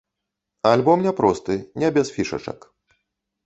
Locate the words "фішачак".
2.19-2.59